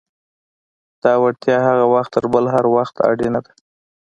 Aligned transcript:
دا 1.03 1.13
وړتیا 1.23 1.57
هغه 1.69 1.85
وخت 1.93 2.11
تر 2.15 2.23
هر 2.25 2.31
بل 2.33 2.45
وخت 2.77 2.95
اړینه 3.09 3.39
ده. 3.45 3.51